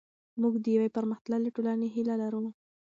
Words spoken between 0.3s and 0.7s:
موږ د